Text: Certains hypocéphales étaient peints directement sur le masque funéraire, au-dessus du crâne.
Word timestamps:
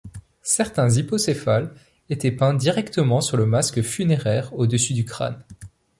Certains 0.41 0.89
hypocéphales 0.89 1.75
étaient 2.09 2.31
peints 2.31 2.55
directement 2.55 3.21
sur 3.21 3.37
le 3.37 3.45
masque 3.45 3.83
funéraire, 3.83 4.51
au-dessus 4.57 4.93
du 4.95 5.05
crâne. 5.05 5.43